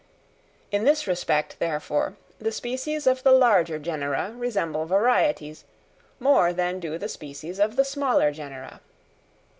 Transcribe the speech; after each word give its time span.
In 0.71 0.83
this 0.83 1.05
respect, 1.05 1.59
therefore, 1.59 2.15
the 2.39 2.51
species 2.51 3.05
of 3.05 3.21
the 3.21 3.31
larger 3.31 3.77
genera 3.77 4.33
resemble 4.35 4.87
varieties, 4.87 5.63
more 6.19 6.51
than 6.53 6.79
do 6.79 6.97
the 6.97 7.07
species 7.07 7.59
of 7.59 7.75
the 7.75 7.85
smaller 7.85 8.31
genera. 8.31 8.81